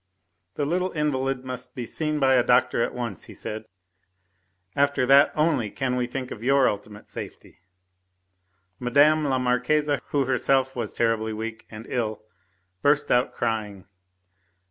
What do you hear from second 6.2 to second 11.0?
of your ultimate safety." Mme. la Marquise, who herself was